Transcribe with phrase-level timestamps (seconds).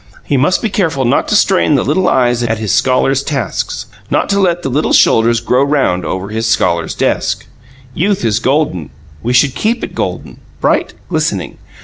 [0.23, 4.29] He must be careful not to strain the little eyes at his scholar's tasks, not
[4.29, 7.45] to let the little shoulders grow round over his scholar's desk.
[7.93, 8.89] Youth is golden;
[9.21, 11.59] we should keep it golden, bright, glistening.